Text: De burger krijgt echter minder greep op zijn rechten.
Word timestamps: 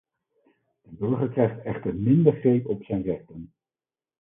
De 0.81 0.95
burger 0.95 1.29
krijgt 1.29 1.61
echter 1.65 1.95
minder 1.95 2.33
greep 2.33 2.67
op 2.67 2.83
zijn 2.83 3.01
rechten. 3.01 3.53